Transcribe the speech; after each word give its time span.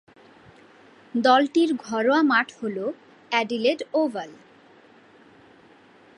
দলটির 1.15 1.69
ঘরোয়া 1.77 2.21
মাঠ 2.21 2.47
হল 2.61 2.77
অ্যাডিলেড 3.31 3.79
ওভাল। 3.93 4.31